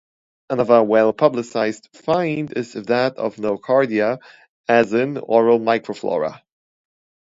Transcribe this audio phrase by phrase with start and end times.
[0.49, 4.17] Another well publicized find is that of Nocardia
[4.67, 6.41] as an oral microflora.